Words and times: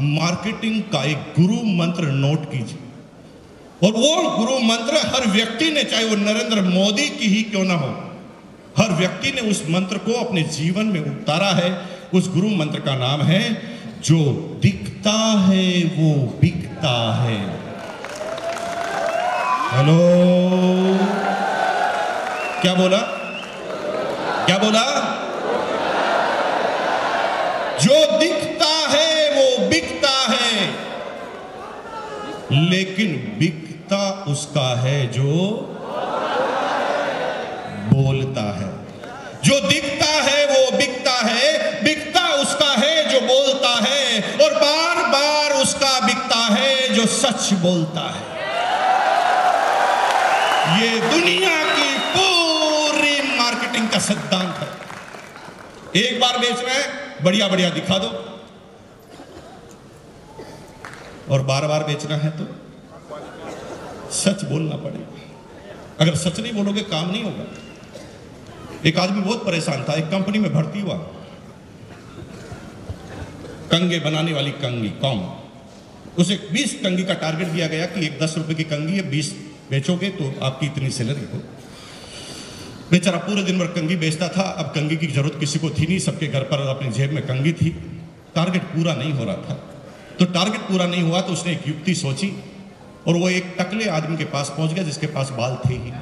Marketing 0.00 0.82
का 0.82 1.04
एक 1.04 1.16
गुरु 1.16 1.54
मंत्र 1.54 2.02
नोट 2.02 2.52
कीजिए। 2.52 2.78
और 3.86 3.92
वो 3.92 4.30
गुरु 4.30 4.58
मंत्र 4.58 4.96
हर 5.14 5.26
व्यक्ति 5.26 5.70
ने, 5.70 5.84
चाहे 5.84 6.04
वो 6.04 6.16
नरेंद्र 6.16 6.62
मोदी 6.62 7.08
की 7.08 7.26
ही 7.26 7.42
क्यों 7.42 7.64
ना 7.64 7.74
हो, 7.74 8.10
हर 8.78 8.92
व्यक्ति 8.92 9.32
ने 9.32 9.40
उस 9.40 9.64
मंत्र 9.70 9.98
को 9.98 10.12
अपने 10.12 10.42
जीवन 10.42 10.86
में 10.86 11.00
उतारा 11.00 11.48
है। 11.48 11.82
उस 12.14 12.32
गुरु 12.34 12.48
मंत्र 12.48 12.80
का 12.80 12.96
नाम 12.96 13.22
है, 13.22 13.62
जो 14.04 14.18
दिखता 14.62 15.44
है, 15.48 15.84
वो 15.84 16.38
बिकता 16.40 17.14
है। 17.14 17.38
हेलो। 19.76 19.98
क्या 22.62 22.74
बोला? 22.74 22.98
क्या 24.46 24.58
बोला? 24.58 25.07
लेकिन 32.52 33.36
बिकता 33.38 34.24
उसका 34.28 34.80
है 34.80 35.06
जो 35.06 35.28
बोलता 37.92 38.40
है। 38.40 38.86
जो 39.44 39.68
दिखता 39.68 40.10
है, 40.10 40.46
वो 40.46 40.76
बिकता 40.76 41.10
है। 41.10 41.84
बिकता 41.84 42.20
उसका 42.20 42.72
है 42.72 43.08
जो 43.08 43.20
बोलता 43.20 43.84
है। 43.88 44.22
और 44.22 44.54
बार 44.54 44.96
बार 45.06 45.50
उसका 45.50 46.00
बिकता 46.00 46.54
है 46.54 46.94
जो 46.94 47.06
सच 47.06 47.52
बोलता 47.52 48.00
है। 48.00 48.28
ये 50.80 51.00
दुनिया 51.00 51.64
की 51.64 51.98
पूरी 51.98 53.38
मार्केटिंग 53.38 53.88
का 53.88 53.98
सिद्धांत 53.98 54.56
है। 54.58 54.68
एक 56.02 56.20
बार 56.20 56.38
बेच 56.38 56.58
रहे 56.58 56.74
हैं 56.74 57.16
बढ़िया 57.24 57.48
बढ़िया 57.48 57.70
दिखा 57.70 57.98
दो। 57.98 58.37
और 61.30 61.42
बार 61.42 61.66
बार 61.66 61.84
बेचना 61.84 62.16
है 62.16 62.30
तो 62.30 62.46
सच 64.12 64.44
बोलना 64.44 64.76
पड़ेगा। 64.76 65.06
अगर 66.00 66.14
सच 66.16 66.40
नहीं 66.40 66.52
बोलोगे, 66.52 66.80
काम 66.82 67.10
नहीं 67.10 67.22
होगा। 67.24 67.44
एक 68.86 68.98
आदमी 68.98 69.20
बहुत 69.20 69.44
परेशान 69.46 69.84
था, 69.84 69.94
एक 69.94 70.04
कंपनी 70.04 70.38
में 70.38 70.52
भर्ती 70.52 70.80
हुआ। 70.80 70.96
कंगे 73.70 73.98
बनाने 74.00 74.32
वाली 74.32 74.50
कंगी 74.58 74.88
कॉम 75.00 75.20
उसे 76.18 76.38
20 76.52 76.72
कंगी 76.74 77.04
का 77.04 77.14
टारगेट 77.14 77.48
दिया 77.48 77.66
गया 77.66 77.86
कि 77.86 78.04
एक 78.06 78.18
दस 78.20 78.34
रुपए 78.38 78.54
की 78.54 78.64
कंगी 78.64 78.96
है 78.96 79.02
20 79.10 79.32
बेचोगे 79.70 80.08
तो 80.10 80.32
आपकी 80.42 80.66
इतनी 80.66 80.90
सैलरी 80.90 81.26
हो। 81.32 81.38
बेचारा 82.90 83.18
पूरे 83.18 83.42
दिन 83.42 83.58
भर 83.58 83.66
कंगी 83.72 83.96
बेचता 83.96 84.28
था, 84.28 84.42
अब 84.42 84.66
कंगी 84.66 84.96
की 84.96 85.06
ज़रूरत 85.06 85.36
किसी 85.40 85.58
को 85.58 85.70
थी 85.70 85.86
नहीं, 85.86 85.98
सबके 85.98 86.26
घर 86.26 86.42
पर 86.42 86.66
अपनी 86.68 86.90
जेब 86.92 87.12
में 87.12 87.26
कंगी 87.26 87.52
थी। 87.52 87.70
टारगेट 88.34 88.62
पूरा 88.62 88.94
नहीं 88.94 89.12
हो 89.12 89.24
रहा 89.24 89.34
था। 89.34 89.54
तो 90.18 90.24
टारगेट 90.26 90.60
पूरा 90.60 90.86
नहीं 90.86 91.02
हुआ 91.02 91.20
तो 91.20 91.32
उसने 91.32 91.52
एक 91.52 91.66
युक्ति 91.68 91.94
सोची 91.94 92.28
और 93.06 93.16
वो 93.16 93.28
एक 93.30 93.54
टकले 93.58 93.88
आदमी 93.88 94.16
के 94.16 94.24
पास 94.30 94.48
पहुँच 94.56 94.72
गया 94.72 94.84
जिसके 94.84 95.06
पास 95.06 95.30
बाल 95.32 95.58
थे 95.66 95.74
ही। 95.74 95.92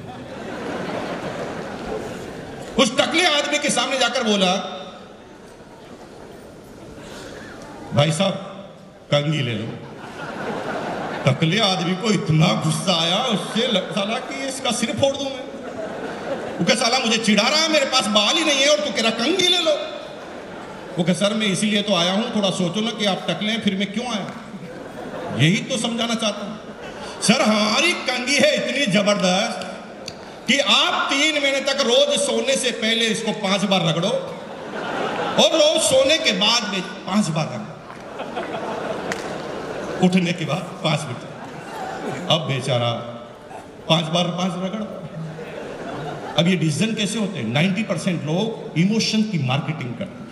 उस 2.76 2.96
टकले 2.98 3.26
आदमी 3.26 3.58
के 3.58 3.70
सामने 3.70 3.98
जाकर 3.98 4.22
बोला, 4.22 4.52
भाई 7.94 8.12
साहब, 8.12 8.34
कंगी 9.10 9.42
ले 9.42 9.54
लो। 9.54 9.66
टकले 11.26 11.58
आदमी 11.60 11.94
को 11.96 12.10
इतना 12.12 12.52
गुस्सा 12.64 12.94
आया, 13.02 13.18
उससे 13.26 13.66
साला 13.90 14.18
कि 14.26 14.46
इसका 14.46 14.70
सिर 14.72 14.92
फोड़ 14.92 15.16
दूँ 15.16 15.30
मैं? 15.30 15.44
वो 16.60 16.74
साला 16.76 16.98
मुझे 16.98 17.18
चिढ़ा 17.18 17.48
रहा 17.48 17.60
है, 17.60 17.68
मेरे 17.72 17.86
पास 17.86 18.06
बाल 18.08 18.34
ही 18.36 18.44
नहीं 18.44 18.60
है 18.60 18.68
और 18.68 18.80
तू 18.80 18.90
कह 18.92 19.02
रहा 19.02 19.10
कंगी 19.18 19.48
ले 19.48 19.58
लो। 19.60 19.74
वो 20.98 21.04
कह, 21.04 21.12
सर, 21.14 21.34
मैं 21.34 21.46
इसीलिए 21.48 21.82
तो 21.82 21.94
आया 21.94 22.12
हूँ, 22.12 22.24
थोड़ा 22.34 22.50
सोचो 22.52 22.80
ना 22.80 22.90
कि 22.98 23.04
आप 23.06 23.26
टकले 23.28 23.56
फिर 23.60 23.74
मैं 23.76 23.92
क्यों 23.92 24.06
आया 24.08 24.26
यही 25.38 25.56
तो 25.68 25.76
समझाना 25.78 26.14
चाहता 26.16 26.46
हूँ। 26.46 26.54
सर, 27.22 27.42
हमारी 27.42 27.92
कंगी 28.06 28.36
है 28.36 28.50
इतनी 28.56 28.86
ज़बरदस्त 28.92 29.60
कि 30.48 30.58
आप 30.60 30.94
तीन 31.10 31.34
महीने 31.42 31.60
तक 31.62 31.80
रोज 31.86 32.10
सोने 32.20 32.56
से 32.56 32.70
पहले 32.80 33.04
इसको 33.08 33.32
पाँच 33.42 33.64
बार 33.70 33.80
रगड़ो 33.88 34.08
और 34.08 35.50
रोज 35.54 35.80
सोने 35.82 36.18
के 36.18 36.32
बाद 36.40 36.62
में 36.72 36.82
पाँच 37.06 37.28
बार 37.30 37.46
रगड़ो। 37.46 37.74
उठने 40.06 40.32
के 40.32 40.44
बाद 40.44 40.62
पाँच 40.84 41.00
बजे 41.08 41.28
अब 42.34 42.40
बेचारा 42.48 42.90
पाँच 43.88 44.06
बार 44.14 44.26
पाँच 44.38 44.52
रगड़ो। 44.64 44.86
अब 46.38 46.48
ये 46.48 46.56
डिसीज़न 46.56 46.94
कैसे 46.94 47.18
होते 47.18 47.38
हैं? 47.38 47.46
नाइन्टी 47.48 47.82
परसेंट 47.84 48.24
लोग 48.24 48.78
इमोशन 48.78 49.22
की 49.30 49.38
मार्केटिंग 49.46 49.92
करते 49.94 50.18
हैं। 50.18 50.25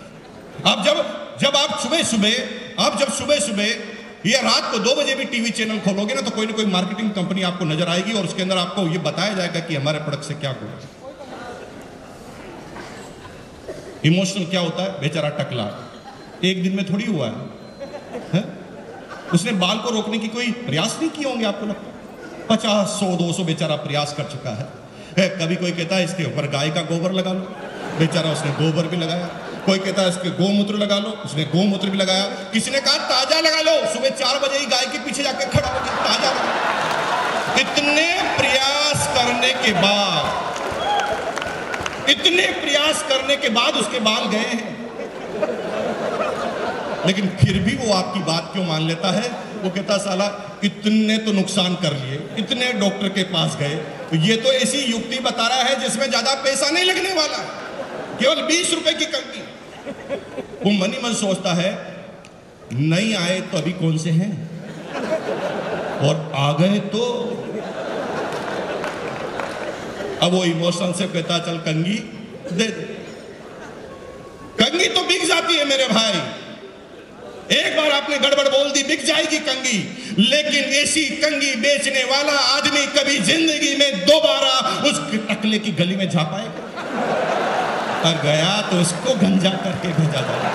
अब 0.65 0.83
जब 0.85 0.97
जब 1.41 1.55
आप 1.55 1.79
सुबह 1.79 2.03
सुबह 2.03 2.83
आप 2.83 2.99
जब 2.99 3.11
सुबह 3.13 3.39
सुबह 3.39 4.29
या 4.29 4.39
रात 4.41 4.71
को 4.71 4.77
दो 4.79 4.95
बजे 4.95 5.15
भी 5.15 5.25
टीवी 5.25 5.49
चैनल 5.51 5.79
खोलोगे 5.79 6.13
ना 6.13 6.21
तो 6.21 6.31
कोई 6.31 6.45
ना 6.45 6.53
कोई 6.53 6.65
मार्केटिंग 6.65 7.09
कंपनी 7.11 7.41
आपको 7.43 7.65
नज़र 7.65 7.89
आएगी 7.89 8.13
और 8.13 8.23
उसके 8.25 8.41
अंदर 8.41 8.57
आपको 8.57 8.87
ये 8.87 8.97
बताया 9.07 9.33
जाएगा 9.33 9.59
कि 9.59 9.75
हमारे 9.75 9.99
प्रोडक्ट 9.99 10.23
से 10.23 10.33
क्या 10.33 10.51
हुआ 10.51 10.69
इमोशनल 14.05 14.45
क्या 14.45 14.59
होता 14.61 14.83
है? 14.83 14.89
बेचारा 15.01 15.29
टकला। 15.29 15.63
एक 16.43 16.63
दिन 16.63 16.75
में 16.75 16.85
थोड़ी 16.89 17.05
हुआ 17.05 17.27
है, 17.27 17.35
है? 18.33 18.43
उसने 19.33 19.51
बाल 19.61 19.77
को 19.77 19.89
रोकने 19.89 20.17
की 20.17 20.27
कोई 20.27 20.51
प्रयास 20.65 20.97
नहीं 21.01 21.09
किए 21.09 21.29
होंगे 21.29 21.45
आपको 21.45 21.65
लगता 21.65 21.93
पचास 22.49 22.99
सौ 22.99 23.15
दो 23.17 23.31
सौ 23.33 23.43
बेचारा 23.43 23.75
प्रयास 23.75 24.13
कर 24.17 24.23
चुका 24.31 24.51
है 24.59 25.29
कभी 25.39 25.55
कोई 25.55 25.71
कहता 25.71 25.95
है 25.95 26.03
इसके 26.03 26.23
ऊपर 26.23 26.47
गाय 26.49 26.69
का 26.69 26.81
गोबर 26.81 27.11
लगा 27.11 27.33
लो। 27.33 27.39
बेचारा 27.99 28.31
उसने 28.31 28.51
गोबर 28.51 28.87
भी 28.87 28.97
लगाया। 28.97 29.29
कोई 29.65 29.79
कहता 29.79 30.01
है, 30.01 30.09
इसके 30.09 30.29
गोमूत्र 30.33 30.75
लगा 30.77 30.97
लो, 30.99 31.09
उसने 31.25 31.43
गोमूत्र 31.51 31.89
भी 31.89 31.97
लगाया। 31.97 32.25
किसी 32.53 32.71
ने 32.71 32.79
कहा, 32.81 32.97
ताज़ा 33.09 33.39
लगा 33.41 33.61
लो। 33.61 33.75
सुबह 33.93 34.09
चार 34.15 34.39
बजे 34.39 34.57
ही 34.57 34.65
गाय 34.67 34.85
के 34.87 34.99
पीछे 35.05 35.23
जाके 35.23 35.45
खड़ा 35.51 35.67
हो 35.67 35.79
गया 35.79 35.93
ताज़ा 36.03 36.31
लगा 36.31 36.53
इतने 37.55 38.07
प्रयास 38.37 39.07
करने 39.15 39.51
के 39.55 39.71
बाद, 39.75 40.23
इतने 42.09 42.45
प्रयास 42.61 43.03
करने 43.09 43.35
के 43.37 43.49
बाद 43.51 43.75
उसके 43.75 43.99
बाल 44.01 44.27
गए 44.27 44.49
हैं। 44.51 44.73
लेकिन 47.07 47.27
फिर 47.39 47.59
भी 47.59 47.75
वो 47.77 47.93
आपकी 47.93 48.19
बात 48.23 48.49
क्यों 48.53 48.65
मान 48.65 48.87
लेता 48.87 49.11
है? 49.11 49.27
वो 49.63 49.69
कहता, 49.69 49.97
साला, 49.99 50.27
इतने 50.63 51.17
तो 51.19 51.31
नुकसान 51.33 51.75
कर 51.83 51.93
लिए, 51.95 52.19
इतने 52.39 52.71
डॉक्टर 52.79 53.09
के 53.09 53.23
पास 53.31 53.55
गए। 53.55 53.75
तो 54.09 54.15
ये 54.21 54.35
तो 54.37 54.53
ऐसी 54.55 54.79
युक्ति 54.85 55.19
बता 55.21 55.47
रहा 55.47 55.63
है 55.63 55.79
जिसमें 55.81 56.07
ज़्यादा 56.09 56.33
पैसा 56.43 56.69
नहीं 56.69 56.85
लगने 56.85 57.13
वाला। 57.13 57.37
केवल 58.19 58.41
बीस 58.43 58.73
रुपए 58.73 58.93
की 58.93 59.05
कंगी 59.07 59.43
वो 60.63 60.71
मन 60.71 60.93
ही 60.93 61.01
मन 61.03 61.13
सोचता 61.15 61.53
है, 61.53 61.71
नहीं 62.73 63.15
आए 63.15 63.39
तो 63.41 63.57
अभी 63.57 63.71
कौन 63.73 63.97
से 63.97 64.09
हैं? 64.11 64.31
और 65.99 66.31
आ 66.35 66.51
गए 66.53 66.79
तो 66.93 67.03
अब 70.21 70.33
वो 70.33 70.43
इमोशन 70.45 70.93
से 70.93 71.07
कहता, 71.07 71.37
चल 71.39 71.57
कंगी 71.65 71.97
दे 72.51 72.67
दे। 72.67 72.85
कंगी 74.59 74.87
तो 74.89 75.01
बिक 75.03 75.25
जाती 75.27 75.55
है 75.55 75.65
मेरे 75.65 75.87
भाई। 75.87 76.19
एक 77.51 77.75
बार 77.77 77.91
आपने 77.91 78.17
गड़बड़ 78.19 78.47
बोल 78.47 78.71
दी, 78.71 78.83
बिक 78.83 79.05
जाएगी 79.05 79.39
कंगी। 79.41 79.79
लेकिन 80.19 80.63
ऐसी 80.75 81.05
कंगी 81.17 81.53
बेचने 81.61 82.03
वाला 82.05 82.37
आदमी 82.51 82.85
कभी 82.95 83.17
ज़िंदगी 83.23 83.75
में 83.77 84.05
दोबारा 84.05 84.53
उस 84.89 85.01
टकले 85.29 85.59
की 85.59 85.71
गली 85.73 85.95
में 85.95 86.09
जा 86.09 86.23
पाएगा। 86.25 86.64
और 88.05 88.21
गया 88.23 88.49
तो 88.61 88.77
उसको 88.81 89.13
गंजा 89.19 89.49
करके 89.63 89.93
भेजा 89.93 90.21
जाएगा 90.21 90.49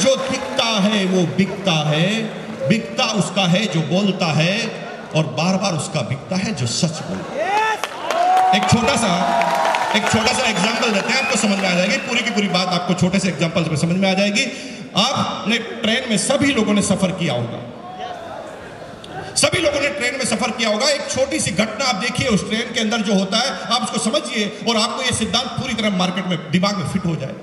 जो 0.00 0.14
दिखता 0.22 0.64
है, 0.82 1.04
वो 1.06 1.22
बिकता 1.36 1.76
है। 1.88 2.08
बिकता 2.68 3.04
उसका 3.18 3.42
है 3.46 3.64
जो 3.66 3.80
बोलता 3.88 4.26
है 4.32 4.54
और 5.16 5.26
बार 5.36 5.56
बार 5.56 5.72
उसका 5.74 6.00
बिकता 6.08 6.36
है 6.36 6.54
जो 6.54 6.66
सच 6.68 6.98
बोलता 7.02 7.34
है। 7.34 7.44
एक 8.56 8.68
छोटा 8.70 8.96
सा, 8.96 9.12
एक 9.96 10.10
छोटा 10.10 10.32
सा 10.32 10.48
एग्ज़ाम्पल 10.48 10.90
देते 10.92 11.12
हैं, 11.12 11.22
आपको 11.22 11.36
समझ 11.36 11.58
में 11.58 11.68
आ 11.68 11.74
जाएगी। 11.74 11.96
पूरी 12.08 12.22
की 12.22 12.30
पूरी 12.30 12.48
बात 12.48 12.68
आपको 12.70 12.94
छोटे 12.94 13.18
से 13.18 13.28
एग्ज़ाम्पल 13.28 13.76
समझ 13.76 13.96
में 13.96 14.10
आ 14.10 14.14
जाएगी। 14.14 14.44
आपने 14.98 15.58
ट्रेन 15.82 16.10
में 16.10 16.16
सभी 16.18 16.52
लोगों 16.52 16.74
ने 16.74 16.82
सफ़र 16.82 17.10
किया 17.12 17.34
होगा। 17.34 17.60
सभी 19.46 19.60
लोगों 19.62 19.80
ने 19.80 19.88
ट्रेन 19.88 20.14
में 20.18 20.24
सफ़र 20.24 20.50
किया 20.50 20.68
होगा। 20.68 20.88
एक 20.90 21.02
छोटी 21.10 21.38
सी 21.40 21.50
घटना 21.52 21.84
आप 21.84 21.96
देखिए, 21.96 22.28
उस 22.28 22.48
ट्रेन 22.48 22.72
के 22.74 22.80
अंदर 22.80 23.00
जो 23.00 23.14
होता 23.14 23.38
है, 23.38 23.50
आप 23.74 23.82
उसको 23.82 23.98
समझिए 24.00 24.46
और 24.68 24.76
आपको 24.76 25.02
यह 25.02 25.10
सिद्धांत 25.10 25.46
पूरी 25.50 25.74
तरह 25.74 25.90
मार्केट 25.90 26.26
में, 26.26 26.50
दिमाग 26.50 26.76
में 26.76 26.88
फिट 26.88 27.04
हो 27.06 27.14
जाए। 27.16 27.34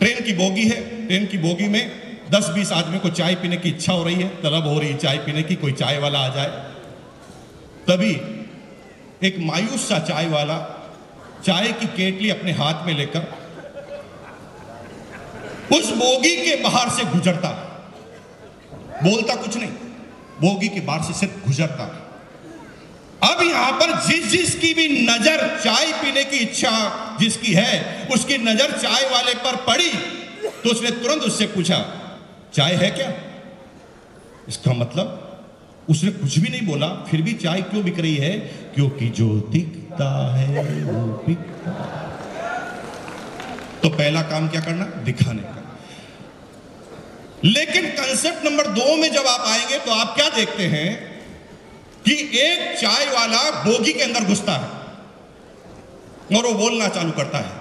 ट्रेन 0.00 0.24
की 0.24 0.32
बोगी 0.32 0.64
है, 0.68 1.06
ट्रेन 1.06 1.26
की 1.26 1.38
बोगी 1.38 1.68
में 1.68 1.82
10-20 2.30 2.72
आदमी 2.72 2.98
को 2.98 3.08
चाय 3.10 3.34
पीने 3.34 3.56
की 3.56 3.68
इच्छा 3.68 3.92
हो 3.92 4.02
रही 4.04 4.14
है, 4.14 4.28
तलब 4.42 4.66
हो 4.66 4.78
रही 4.78 4.90
है 4.90 4.96
चाय 4.96 5.18
पीने 5.18 5.42
की, 5.42 5.54
कोई 5.54 5.72
चाय 5.74 5.98
वाला 5.98 6.18
आ 6.18 6.34
जाए। 6.34 6.48
तभी 7.88 8.12
एक 9.28 9.38
मायूस 9.42 9.88
सा 9.88 9.98
चाय 10.00 10.26
वाला, 10.26 10.58
चाय 11.46 11.72
की 11.72 11.86
केटली 11.94 12.30
अपने 12.30 12.52
हाथ 12.54 12.84
में 12.86 12.94
लेकर 12.96 13.32
उस 15.72 15.90
बोगी 15.94 16.36
के 16.36 16.54
बाहर 16.62 16.88
से 16.90 17.04
गुजरता 17.06 17.48
बोलता 19.02 19.34
कुछ 19.36 19.56
नहीं। 19.56 19.70
बोगी 20.40 20.68
के 20.68 20.80
बाहर 20.82 21.02
से 21.02 21.12
सिर्फ़ 21.14 21.46
गुजरता 21.46 21.84
अब 23.22 23.42
यहाँ 23.42 23.72
पर 23.72 23.92
जिस 24.02 24.30
जिसकी 24.30 24.72
भी 24.74 24.88
नज़र 25.04 25.46
चाय 25.58 25.92
पीने 26.02 26.24
की 26.24 26.36
इच्छा 26.38 26.70
जिसकी 27.20 27.52
है, 27.54 28.06
उसकी 28.14 28.36
नज़र 28.40 28.72
चाय 28.74 29.08
वाले 29.10 29.34
पर 29.36 29.56
पड़ी 29.64 29.90
तो 30.62 30.70
उसने 30.70 30.90
तुरंत 30.92 31.22
उससे 31.22 31.46
पूछा, 31.48 31.78
चाय 32.54 32.74
है 32.74 32.90
क्या? 32.90 33.12
इसका 34.48 34.72
मतलब 34.74 35.24
उसने 35.88 36.10
कुछ 36.12 36.38
भी 36.38 36.48
नहीं 36.48 36.66
बोला, 36.66 36.88
फिर 37.10 37.22
भी 37.22 37.32
चाय 37.34 37.60
क्यों 37.64 37.82
बिक 37.84 37.98
रही 38.00 38.16
है? 38.16 38.32
क्योंकि 38.74 39.08
जो 39.10 39.28
दिखता 39.52 40.10
है, 40.34 40.64
वो 40.84 41.02
बिकता 41.26 41.72
तो 43.82 43.88
पहला 43.90 44.22
काम 44.24 44.48
क्या 44.48 44.60
करना? 44.60 44.84
दिखाने। 45.04 45.42
का 45.44 45.57
लेकिन 47.44 47.86
कंसेप्ट 47.92 48.44
नंबर 48.44 48.66
दो 48.74 48.96
में 48.96 49.10
जब 49.12 49.26
आप 49.26 49.44
आएँगे 49.48 49.78
तो 49.78 49.92
आप 49.92 50.14
क्या 50.16 50.28
देखते 50.36 50.64
हैं 50.68 50.88
कि 52.06 52.14
एक 52.40 52.76
चाय 52.80 53.04
वाला 53.06 53.42
बोगी 53.62 53.92
के 53.92 54.02
अंदर 54.02 54.24
घुसता 54.24 54.52
है 54.54 56.36
और 56.36 56.46
वो 56.46 56.52
बोलना 56.54 56.88
चालू 56.88 57.12
करता 57.12 57.38
है। 57.38 57.56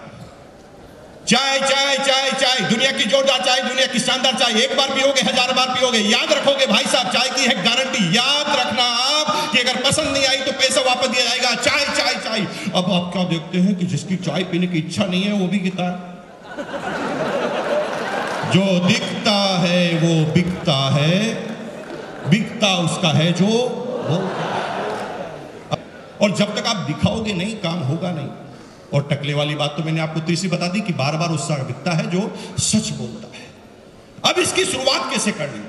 चाय 1.28 1.60
चाय 1.60 1.98
चाय 1.98 2.32
चाय, 2.32 2.60
दुनिया 2.70 2.92
की 2.92 3.04
जोरदार 3.04 3.42
चाय, 3.46 3.62
दुनिया 3.62 3.86
की 3.88 4.00
शानदार 4.00 4.34
चाय, 4.34 4.54
एक 4.64 4.76
बार 4.78 4.90
पियोगे, 4.90 5.22
हज़ार 5.22 5.52
बार 5.54 5.68
पियोगे, 5.70 6.00
याद 6.00 6.32
रखोगे 6.34 6.66
भाई 6.68 6.84
साहब, 6.86 7.08
चाय 7.14 7.30
की 7.30 7.44
है 7.44 7.56
गारंटी 7.64 8.04
याद 8.18 8.48
रखना 8.60 8.84
आप 8.84 9.52
कि 9.54 9.60
अगर 9.60 9.82
पसंद 9.84 10.08
नहीं 10.08 10.26
आई 10.26 10.38
तो 10.38 10.52
पैसा 10.54 10.82
वापस 10.82 11.08
दिया 11.08 11.26
जाएगा। 11.26 11.50
चाय 11.62 11.86
चाय 11.98 12.14
चाय। 12.26 12.40
अब 12.76 12.92
आप 12.92 13.12
क्या 13.14 13.24
देखते 13.32 13.58
हैं 13.58 13.76
कि 13.76 13.86
जिसकी 13.86 14.16
चाय 14.26 14.44
पीने 14.44 14.68
की 14.68 14.78
इच्छा 14.78 15.06
नहीं 15.06 15.24
है, 15.24 15.34
वो 15.34 15.48
भी 15.48 15.60
गीता 15.60 15.88
जो 18.48 18.64
दिखता 18.88 19.17
है, 19.68 20.00
वो 20.00 20.34
बिकता 20.34 20.78
है। 20.90 21.20
बिकता 22.30 22.76
उसका 22.78 23.10
है 23.10 23.32
जो 23.34 23.48
और 26.22 26.32
जब 26.32 26.56
तक 26.56 26.68
आप 26.68 26.78
दिखाओगे 26.78 27.34
नहीं, 27.34 27.56
काम 27.56 27.80
होगा 27.84 28.12
नहीं। 28.12 28.30
और 28.94 29.08
टकले 29.12 29.34
वाली 29.34 29.56
बात 29.56 29.74
तो 29.78 29.84
मैंने 29.84 30.00
आपको 30.00 30.20
तीसरी 30.20 30.50
बता 30.50 30.68
दी 30.68 30.82
कि 30.82 30.94
बार 30.94 31.16
बार 31.18 31.30
उसका 31.30 31.56
बिकता 31.64 31.92
है 31.92 32.10
जो 32.12 32.22
सच 32.60 32.90
बोलता 32.90 33.28
है। 33.38 33.46
अब 34.26 34.40
इसकी 34.40 34.66
शुरुआत 34.66 35.12
कैसे 35.12 35.32
करनी? 35.32 35.64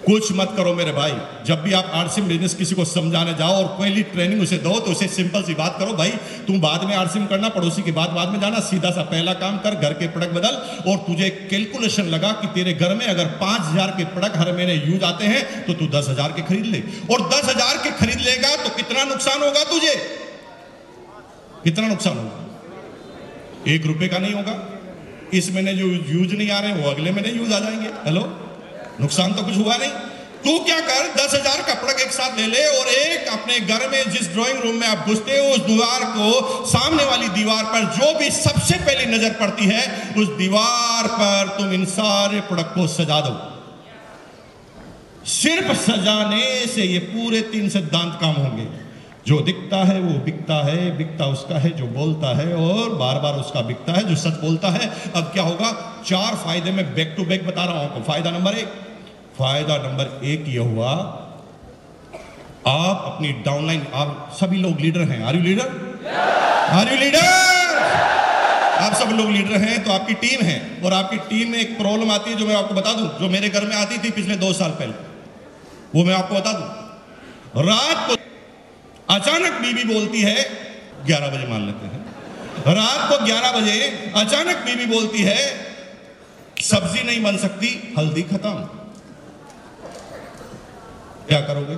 कुछ 0.00 0.30
मत 0.32 0.52
करो 0.56 0.72
मेरे 0.74 0.92
भाई। 0.92 1.12
जब 1.46 1.62
भी 1.62 1.72
आप 1.74 1.90
आरसीम 1.94 2.28
बिज़नेस 2.28 2.54
किसी 2.54 2.74
को 2.74 2.84
समझाने 2.86 3.32
जाओ 3.34 3.54
और 3.54 3.64
पहली 3.78 4.02
ट्रेनिंग 4.12 4.40
उसे 4.42 4.56
दो 4.58 4.78
तो 4.80 4.90
उसे 4.90 5.08
सिंपल 5.10 5.42
सी 5.42 5.54
बात 5.54 5.76
करो, 5.78 5.92
भाई, 5.94 6.10
तुम 6.46 6.60
बाद 6.60 6.84
में 6.84 6.94
आरसीएम 6.96 7.26
करना, 7.26 7.48
पड़ोसी 7.50 7.82
के 7.82 7.92
बात 7.92 8.10
बाद 8.12 8.28
में 8.28 8.40
जाना, 8.40 8.60
सीधा 8.62 8.90
सा 8.90 9.02
पहला 9.04 9.32
काम 9.36 9.58
कर, 9.58 9.74
घर 9.76 9.92
के 9.94 10.08
प्रोडक्ट 10.08 10.34
बदल 10.34 10.90
और 10.90 10.96
तुझे 11.06 11.28
कैलकुलेशन 11.50 12.08
लगा 12.08 12.32
कि 12.40 12.46
तेरे 12.54 12.72
घर 12.74 12.94
में 12.94 13.06
अगर 13.06 13.26
पाँच 13.40 13.60
हज़ार 13.62 13.94
के 13.98 14.04
प्रोडक्ट 14.10 14.36
हर 14.36 14.52
महीने 14.54 14.74
यूज़ 14.76 15.04
आते 15.04 15.24
हैं 15.26 15.64
तो 15.66 15.74
तू 15.74 15.86
दस 15.90 16.08
हज़ार 16.08 16.32
के 16.32 16.42
खरीद 16.44 16.66
ले। 16.66 16.82
और 17.06 17.28
दस 17.28 17.44
हज़ार 17.46 17.76
के 17.78 17.90
खरीद 18.00 18.20
लेगा 18.22 18.56
तो 18.58 18.76
कितना 18.76 19.04
नुकसान 19.06 19.42
होगा 19.42 19.64
तुझे? 19.70 19.94
कितना 21.64 21.88
नुकसान 21.88 22.16
होगा? 22.16 22.36
एक 23.68 23.86
रुपए 23.86 24.08
का 24.08 24.18
नहीं 24.18 24.34
होगा। 24.34 24.54
इस 25.34 25.50
महीने 25.54 25.74
जो 25.74 25.86
यूज़ 25.86 26.34
नहीं 26.34 26.50
आ 26.50 26.60
रहे 26.60 26.72
वो 26.74 26.90
अगले 26.90 27.10
महीने 27.12 27.32
यूज़ 27.32 27.52
आ 27.52 27.58
जाएँगे। 27.60 27.88
हेलो 28.04 28.22
नुकसान 29.00 29.32
तो 29.32 29.42
कुछ 29.42 29.56
हुआ 29.56 29.76
नहीं। 29.76 29.90
तू 30.44 30.58
क्या 30.64 30.78
कर? 30.80 31.08
दस 31.14 31.34
हज़ार 31.34 31.62
कपड़ा 31.64 31.92
एक 31.94 32.12
साथ 32.12 32.38
ले 32.38 32.46
ले 32.46 32.64
और 32.68 32.86
एक 32.88 33.28
अपने 33.30 33.58
घर 33.62 33.88
में 33.88 34.10
जिस 34.10 34.28
ड्राइंग 34.32 34.62
रूम 34.62 34.76
में 34.76 34.86
आप 34.88 35.06
घुसते 35.06 35.38
हो, 35.38 35.44
उस 35.46 35.60
दीवार 35.60 36.04
को 36.06 36.66
सामने 36.66 37.04
वाली 37.04 37.28
दीवार 37.30 37.64
पर 37.64 37.84
जो 37.96 38.18
भी 38.18 38.30
सबसे 38.32 38.78
पहले 38.78 39.06
नज़र 39.06 39.30
पड़ती 39.40 39.66
है, 39.66 39.82
उस 40.18 40.28
दीवार 40.38 41.08
पर 41.14 41.54
तुम 41.58 41.72
इन 41.72 41.84
सारे 41.90 42.40
प्रोडक्ट 42.42 42.74
को 42.74 42.86
सजा 42.88 43.20
दो। 43.20 43.34
सिर्फ़ 45.30 45.72
सजाने 45.80 46.66
से 46.66 46.82
ये 46.82 46.98
पूरे 47.08 47.40
तीन 47.50 47.68
सिद्धांत 47.68 48.18
काम 48.20 48.34
होंगे। 48.34 48.66
जो 49.26 49.40
दिखता 49.40 49.76
है, 49.84 50.00
वो 50.00 50.18
बिकता 50.20 50.54
है। 50.66 50.96
बिकता 50.98 51.26
उसका 51.26 51.58
है 51.58 51.70
जो 51.70 51.86
बोलता 51.94 52.36
है 52.36 52.52
और 52.56 52.94
बार 52.96 53.18
बार 53.18 53.34
उसका 53.36 53.60
बिकता 53.62 53.92
है 53.92 54.02
जो 54.04 54.14
सच 54.16 54.40
बोलता 54.40 54.68
है। 54.68 54.88
अब 55.16 55.30
क्या 55.32 55.42
होगा? 55.42 55.72
चार 56.06 56.36
फ़ायदे 56.36 56.70
में 56.70 56.94
बैक 56.94 57.14
टू 57.16 57.24
बैक 57.24 57.46
बता 57.46 57.64
रहा 57.64 57.74
हूँ 57.74 57.84
आपको। 57.84 58.00
फ़ायदा 58.02 58.30
नंबर 58.30 58.54
एक 58.54 58.72
फ़ायदा 59.40 59.76
नंबर 59.78 60.06
एक 60.28 60.48
ये 60.48 60.64
हुआ 60.70 60.88
आप 62.68 63.04
अपनी 63.06 63.28
डाउनलाइन 63.44 63.84
आप 63.96 64.08
सभी 64.40 64.56
लोग 64.62 64.80
लीडर 64.80 65.04
हैं। 65.10 65.20
Are 65.24 65.36
you 65.36 65.42
leader 65.42 65.68
are 66.78 66.88
you 66.88 66.96
leader 66.98 67.28
आप 68.80 68.94
सब 68.94 69.12
लोग 69.16 69.30
लीडर 69.30 69.56
हैं 69.60 69.76
तो 69.84 69.92
आपकी 69.92 70.14
टीम 70.16 70.42
है। 70.46 70.58
और 70.84 70.92
आपकी 70.94 71.16
टीम 71.30 71.50
में 71.52 71.58
एक 71.58 71.76
प्रॉब्लम 71.78 72.10
आती 72.12 72.30
है 72.30 72.36
जो 72.38 72.46
मैं 72.46 72.56
आपको 72.56 72.74
बता 72.74 72.92
दूँ 72.92 73.06
जो 73.20 73.28
मेरे 73.28 73.48
घर 73.50 73.66
में 73.66 73.76
आती 73.76 73.98
थी 73.98 74.10
पिछले 74.10 74.36
दो 74.36 74.52
साल 74.52 74.70
पहले। 74.80 74.92
वो 75.94 76.04
मैं 76.04 76.14
आपको 76.14 76.34
बता 76.34 76.52
दूँ। 76.52 77.64
रात 77.64 78.06
को 78.08 78.16
अचानक 79.14 79.60
बीबी 79.62 79.84
बोलती 79.92 80.20
है 80.22 80.36
ग्यारह 81.06 81.28
बजे 81.28 81.46
मान 81.46 81.66
लेते 81.66 81.86
हैं। 81.86 82.74
रात 82.74 83.08
को 83.10 83.24
ग्यारह 83.24 83.50
बजे 83.52 83.78
अचानक 84.16 84.62
बीबी 84.66 84.86
बोलती 84.92 85.22
है 85.22 85.38
सब्ज़ी 86.64 87.02
नहीं 87.02 87.22
बन 87.22 87.36
सकती 87.38 87.68
हल्दी 87.98 88.22
खत्म। 88.24 88.79
क्या 91.30 91.40
करोगे? 91.40 91.74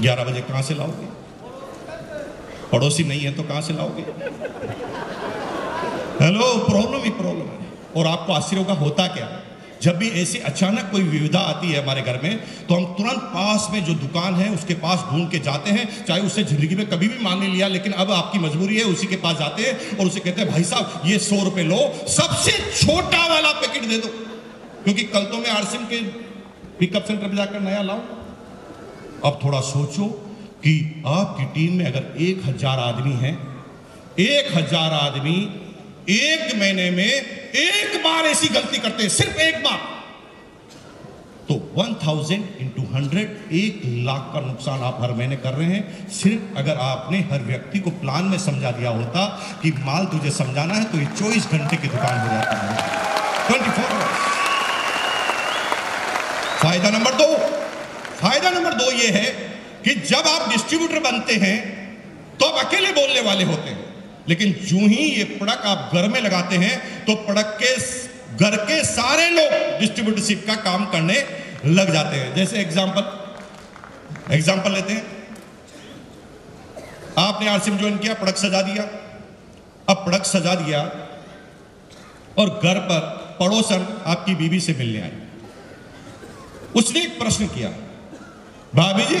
ग्यारह 0.00 0.24
बजे 0.24 0.40
कहाँ 0.40 0.62
से 0.62 0.74
लाओगे? 0.74 1.06
पड़ोसी 2.72 3.04
नहीं 3.04 3.20
है 3.20 3.32
तो 3.34 3.42
कहाँ 3.42 3.60
से 3.62 3.74
लाओगे? 3.74 4.02
हेलो 6.20 6.48
प्रॉब्लम 6.66 7.04
ही 7.04 7.10
प्रॉब्लम 7.12 7.46
है। 7.46 7.70
और 7.96 8.06
आपको 8.06 8.32
आश्चर्य 8.32 8.60
होगा, 8.60 8.74
होता 8.74 9.06
क्या 9.14 9.28
जब 9.82 9.96
भी 9.98 10.08
ऐसी 10.22 10.38
अचानक 10.46 10.90
कोई 10.92 11.02
विविधा 11.04 11.40
आती 11.48 11.72
है 11.72 11.82
हमारे 11.82 12.02
घर 12.02 12.20
में 12.22 12.38
तो 12.68 12.74
हम 12.74 12.84
तुरंत 12.94 13.22
पास 13.34 13.68
में 13.72 13.84
जो 13.84 13.94
दुकान 13.96 14.34
है, 14.34 14.52
उसके 14.54 14.74
पास 14.76 15.04
ढूंढ 15.10 15.30
के 15.30 15.38
जाते 15.40 15.70
हैं, 15.70 15.88
चाहे 16.04 16.20
उससे 16.22 16.44
ज़िंदगी 16.44 16.74
में 16.74 16.86
कभी 16.86 17.08
भी 17.08 17.24
मान 17.24 17.38
नहीं 17.38 17.52
लिया, 17.52 17.68
लेकिन 17.70 17.92
अब 17.94 18.12
आपकी 18.12 18.38
मजबूरी 18.38 18.76
है, 18.76 18.84
उसी 18.86 19.06
के 19.06 19.16
पास 19.16 19.38
जाते 19.38 19.62
हैं 19.62 19.98
और 19.98 20.06
उसे 20.06 20.20
कहते 20.20 20.40
हैं, 20.40 20.50
भाई 20.50 20.64
साहब, 20.66 21.02
ये 21.06 21.18
सौ 21.24 21.42
रुपए 21.44 21.62
लो, 21.64 21.78
सबसे 22.10 22.52
छोटा 22.76 23.26
वाला 23.28 23.52
पैकेट 23.60 23.88
दे 23.88 23.98
दो। 23.98 24.27
क्योंकि 24.88 25.02
कल 25.04 25.24
तो 25.24 25.38
मैं 25.38 25.50
आरसिम 25.50 25.82
के 25.86 25.96
पिकअप 26.78 27.04
सेंटर 27.04 27.26
पर 27.26 27.34
जाकर 27.36 27.60
नया 27.60 27.80
लाऊं। 27.82 28.00
अब 29.24 29.38
थोड़ा 29.42 29.58
सोचो 29.62 30.04
कि 30.62 31.02
आपकी 31.06 31.44
टीम 31.54 31.74
में 31.78 31.84
अगर 31.86 32.22
एक 32.22 32.40
हज़ार 32.44 32.78
आदमी 32.80 33.12
है, 33.14 33.32
एक 34.20 34.46
हज़ार 34.54 34.92
आदमी 34.94 35.34
एक 36.10 36.54
महीने 36.54 36.90
में 36.90 37.04
एक 37.04 37.96
बार 38.04 38.26
ऐसी 38.26 38.48
गलती 38.48 38.78
करते 38.78 39.02
हैं, 39.02 39.10
सिर्फ़ 39.10 39.40
एक 39.40 39.58
बार। 39.64 39.78
तो 41.48 41.54
1000 41.76 42.46
इंटू 42.60 42.82
हंड्रेड 42.94 43.52
एक 43.54 43.82
लाख 44.06 44.30
का 44.34 44.40
नुकसान 44.46 44.82
आप 44.82 45.02
हर 45.02 45.12
महीने 45.12 45.36
कर 45.36 45.54
रहे 45.54 45.74
हैं। 45.74 46.08
सिर्फ़ 46.12 46.58
अगर 46.58 46.76
आपने 46.86 47.20
हर 47.32 47.42
व्यक्ति 47.42 47.78
को 47.80 47.90
प्लान 48.00 48.24
में 48.26 48.38
समझा 48.38 48.70
दिया 48.70 48.90
होता 48.92 49.26
कि 49.62 49.74
माल 49.82 50.06
तुझे 50.06 50.30
समझाना 50.38 50.74
है 50.74 50.84
तो 50.84 50.98
ये 50.98 51.08
24 51.14 51.50
घंटे 51.50 51.76
की 51.76 51.88
दुकान 51.88 52.18
हो 52.18 52.32
जाता 52.32 52.56
है। 52.56 52.96
24 53.50 53.70
फोर 53.70 54.26
फ़ायदा 56.58 56.90
नंबर 56.90 57.14
दो। 57.14 57.26
फ़ायदा 58.20 58.50
नंबर 58.50 58.74
दो 58.74 58.90
ये 58.92 59.08
है 59.10 59.26
कि 59.84 59.94
जब 60.06 60.26
आप 60.28 60.48
डिस्ट्रीब्यूटर 60.50 60.98
बनते 61.02 61.34
हैं 61.42 61.56
तो 62.38 62.46
आप 62.46 62.64
अकेले 62.64 62.90
बोलने 62.92 63.20
वाले 63.22 63.44
होते 63.44 63.70
हैं। 63.70 63.86
लेकिन 64.28 64.52
जो 64.64 64.78
ही 64.78 65.04
ये 65.08 65.24
प्रोडक्ट 65.26 65.66
आप 65.66 65.90
घर 65.94 66.08
में 66.08 66.20
लगाते 66.20 66.56
हैं 66.58 67.04
तो 67.04 67.14
प्रोडक्ट 67.26 67.62
के 67.62 67.70
घर 68.38 68.56
के 68.64 68.82
सारे 68.86 69.28
लोग 69.30 69.52
डिस्ट्रीब्यूटरशिप 69.80 70.42
का 70.46 70.54
काम 70.64 70.84
करने 70.90 71.14
लग 71.66 71.92
जाते 71.92 72.16
हैं। 72.16 72.34
जैसे 72.34 72.58
एग्ज़ाम्पल 72.60 74.34
एग्ज़ाम्पल 74.34 74.72
लेते 74.72 74.92
हैं। 74.92 75.04
आपने 77.18 77.48
आरसीएम 77.50 77.78
ज्वाइन 77.78 77.96
किया 77.98 78.14
प्रोडक्ट 78.16 78.38
सजा 78.38 78.60
दिया। 78.62 78.82
अब 79.88 79.96
प्रोडक्ट 79.98 80.26
सजा 80.26 80.54
दिया 80.56 80.82
और 82.38 82.48
घर 82.50 82.78
पर 82.90 83.00
पड़ोसन 83.40 83.86
आपकी 84.06 84.34
बीवी 84.34 84.60
से 84.60 84.72
मिलने 84.74 85.00
आई 85.00 85.10
उसने 86.78 87.00
एक 87.02 87.18
प्रश्न 87.18 87.46
किया, 87.48 87.68
भाभी 88.74 89.04
जी, 89.04 89.20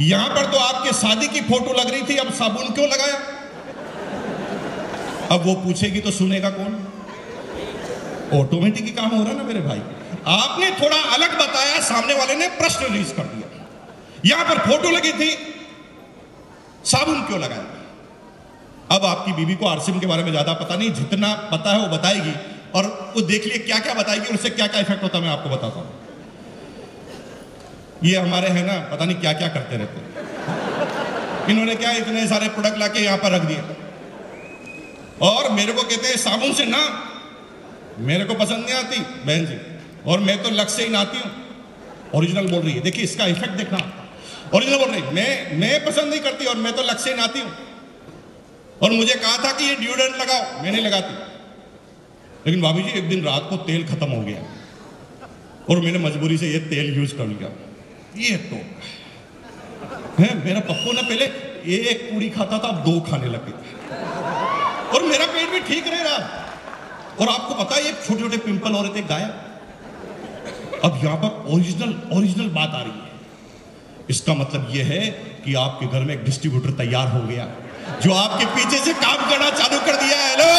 यहाँ 0.00 0.28
पर 0.30 0.50
तो 0.52 0.58
आपके 0.60 0.92
शादी 0.94 1.28
की 1.28 1.40
फ़ोटो 1.42 1.72
लग 1.74 1.90
रही 1.90 2.02
थी, 2.04 2.16
अब 2.16 2.32
साबुन 2.34 2.72
क्यों 2.74 2.88
लगाया? 2.88 3.16
अब 5.30 5.46
वो 5.46 5.54
पूछेगी 5.62 6.00
तो 6.00 6.10
सुनेगा 6.12 6.50
कौन? 6.50 6.76
ऑटोमेटिक 8.34 8.96
काम 8.96 9.10
हो 9.10 9.22
रहा 9.24 9.32
ना 9.32 9.42
मेरे 9.44 9.60
भाई। 9.62 9.80
आपने 10.28 10.70
थोड़ा 10.80 10.96
अलग 11.14 11.34
बताया, 11.36 11.80
सामने 11.82 12.14
वाले 12.14 12.34
ने 12.36 12.48
प्रश्न 12.56 12.84
रिलीज़ 12.84 13.12
कर 13.14 13.22
दिया। 13.24 13.46
यहाँ 14.26 14.44
पर 14.44 14.58
फ़ोटो 14.60 14.90
लगी 14.90 15.12
थी, 15.14 15.30
साबुन 16.86 17.22
क्यों 17.22 17.40
लगाया? 17.40 17.66
अब 18.90 19.04
आपकी 19.06 19.32
बीबी 19.32 19.54
को 19.54 19.66
आरसीएम 19.66 19.98
के 20.00 20.06
बारे 20.06 20.22
में 20.24 20.30
ज़्यादा 20.30 20.52
पता 20.54 20.76
नहीं, 20.76 20.92
जितना 20.94 21.32
पता 21.52 21.72
है 21.72 21.80
वो 21.80 21.96
बताएगी, 21.96 22.34
और 22.74 22.86
वो 23.16 23.20
देख 23.24 23.46
लिए 23.46 23.58
क्या 23.60 23.78
क्या 23.78 23.94
बताएगी, 23.94 24.26
और 24.26 24.34
उससे 24.34 24.50
क्या 24.50 24.66
क्या 24.66 24.80
इफ़ेक्ट 24.80 25.02
होता 25.02 25.18
है, 25.18 25.24
मैं 25.24 25.30
आपको 25.30 25.50
बताता 25.50 25.78
हूँ। 25.78 25.86
ये 28.04 28.16
हमारे 28.16 28.48
है 28.48 28.66
ना, 28.66 28.78
पता 28.80 29.04
नहीं 29.04 29.16
क्या 29.16 29.32
क्या 29.32 29.48
करते 29.48 29.76
रहते 29.76 30.00
इन्होंने 31.52 31.74
क्या 31.74 31.90
इतने 31.90 32.26
सारे 32.26 32.48
प्रोडक्ट 32.48 32.78
लाके 32.78 33.00
यहाँ 33.00 33.18
पर 33.18 33.30
रख 33.30 33.42
दिए? 33.42 33.60
और 35.22 35.50
मेरे 35.52 35.72
को 35.72 35.82
कहते 35.82 36.08
हैं, 36.08 36.16
साबुन 36.16 36.52
से 36.52 36.64
ना, 36.64 37.04
मेरे 37.98 38.24
को 38.24 38.34
पसंद 38.34 38.64
नहीं 38.64 38.74
आती, 38.74 39.00
बहन 39.00 39.46
जी। 39.46 39.58
और 40.10 40.20
मैं 40.20 40.42
तो 40.42 40.50
लक्ष्य 40.50 40.82
ही 40.82 40.88
नहाती 40.88 41.18
हूँ। 41.18 41.32
ओरिजिनल 42.14 42.46
बोल 42.46 42.60
रही 42.60 42.72
है। 42.72 42.80
देखिए, 42.80 43.04
इसका 43.04 43.26
इफ़ेक्ट 43.26 43.54
देखना। 43.54 43.92
ओरिजिनल 44.54 44.78
बोल 44.78 44.88
रही 44.88 45.02
मैं 45.02 45.58
मैं 45.58 45.84
पसंद 45.84 46.10
नहीं 46.10 46.20
करती 46.20 46.44
और 46.44 46.56
मैं 46.56 46.72
तो 46.72 46.82
लक्ष्य 46.82 47.04
से 47.04 47.10
ही 47.10 47.16
नहाती 47.16 47.40
हूँ। 47.40 47.52
और 48.82 48.92
मुझे 48.92 49.14
कहा 49.14 49.44
था 49.44 49.52
कि 49.52 49.64
ये 49.64 49.74
ड्यूडेंट 49.74 50.16
लगाओ। 50.16 50.62
मैं 50.62 50.72
नहीं 50.72 50.84
लगाती। 50.84 51.14
लेकिन 52.46 52.62
भाभी 52.62 52.82
जी, 52.82 52.90
एक 52.90 53.08
दिन 53.08 53.24
रात 53.24 53.46
को 53.50 53.56
तेल 53.56 53.86
खत्म 53.86 54.10
हो 54.10 54.22
गया। 54.22 54.42
और 55.70 55.80
मैंने 55.80 55.98
मजबूरी 55.98 56.38
से 56.38 56.48
ये 56.48 56.58
तेल 56.58 56.96
यूज़ 56.96 57.16
कर 57.16 57.26
लिया। 57.26 57.67
ये 58.16 58.36
तो। 58.50 58.56
है, 60.18 60.28
मेरा 60.44 60.60
पप्पू 60.62 60.92
ना 60.92 61.02
पहले 61.02 61.24
एक 61.88 61.98
पूरी 62.12 62.28
खाता 62.30 62.58
था, 62.58 62.68
अब 62.68 62.84
दो 62.84 63.00
खाने 63.10 63.28
लगे 63.28 63.52
और 64.94 65.02
मेरा 65.04 65.26
पेट 65.26 65.50
भी 65.50 65.60
ठीक 65.68 65.88
रह 65.88 66.02
रहा। 66.02 66.18
और 67.20 67.28
आपको 67.28 67.54
पता 67.54 67.76
है 67.76 67.92
छोटे 67.96 68.20
छोटे 68.20 68.36
पिंपल 68.38 68.72
हो 68.72 68.82
रहे 68.82 68.94
थे 68.94 69.02
गायब। 69.06 70.80
अब 70.84 71.00
यहाँ 71.04 71.16
पर 71.18 71.52
ओरिजिनल 71.54 71.94
ओरिजिनल 72.16 72.48
बात 72.50 72.74
आ 72.74 72.82
रही 72.82 72.92
है। 72.92 73.06
इसका 74.10 74.34
मतलब 74.34 74.68
यह 74.72 74.86
है 74.86 75.00
कि 75.44 75.54
आपके 75.62 75.86
घर 75.88 76.04
में 76.04 76.14
एक 76.14 76.24
डिस्ट्रीब्यूटर 76.24 76.70
तैयार 76.78 77.08
हो 77.08 77.22
गया, 77.28 77.46
जो 78.02 78.14
आपके 78.14 78.46
पीछे 78.54 78.78
से 78.84 78.92
काम 79.00 79.28
करना 79.30 79.50
चालू 79.58 79.78
कर 79.86 79.96
दिया 79.96 80.18
हेलो 80.20 80.52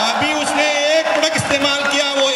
अभी 0.00 0.32
उसने 0.34 0.66
एक 0.98 1.06
प्रोडक्ट 1.06 1.36
इस्तेमाल 1.36 1.82
किया, 1.84 2.12
वो 2.14 2.29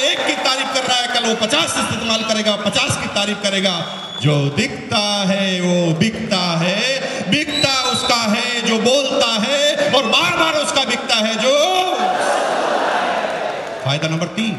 वो 1.24 1.34
पचास 1.34 1.64
इस्तेमाल 1.64 2.22
करेगा, 2.22 2.56
पचास 2.56 2.96
की 2.96 3.06
तारीफ़ 3.06 3.38
करेगा। 3.38 3.86
जो 4.22 4.48
दिखता 4.48 4.98
है, 4.98 5.60
वो 5.60 5.94
बिकता 5.94 6.58
है। 6.58 7.04
बिकता 7.30 7.82
उसका 7.82 8.16
है, 8.16 8.62
जो 8.62 8.78
बोलता 8.78 9.26
है, 9.26 9.90
और 9.92 10.06
बार 10.06 10.36
बार 10.36 10.54
उसका 10.54 10.84
बिकता 10.84 11.14
है, 11.14 11.34
जो 11.34 11.74
फ़ायदा 13.84 14.08
नंबर 14.08 14.26
तीन। 14.26 14.56